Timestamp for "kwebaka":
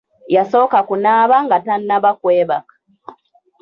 2.19-2.73